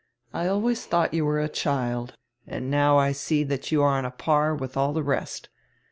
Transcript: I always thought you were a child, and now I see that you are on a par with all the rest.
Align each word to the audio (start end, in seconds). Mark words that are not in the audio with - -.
I 0.33 0.47
always 0.47 0.87
thought 0.87 1.13
you 1.13 1.25
were 1.25 1.39
a 1.39 1.47
child, 1.47 2.17
and 2.47 2.71
now 2.71 2.97
I 2.97 3.11
see 3.11 3.43
that 3.43 3.71
you 3.71 3.83
are 3.83 3.93
on 3.99 4.03
a 4.03 4.09
par 4.09 4.55
with 4.55 4.75
all 4.75 4.93
the 4.93 5.03
rest. 5.03 5.49